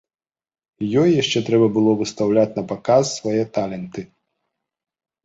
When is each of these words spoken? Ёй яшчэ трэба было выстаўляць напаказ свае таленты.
Ёй 1.01 1.09
яшчэ 1.21 1.39
трэба 1.49 1.67
было 1.75 1.91
выстаўляць 1.99 2.45
напаказ 2.61 3.13
свае 3.19 3.43
таленты. 3.59 4.01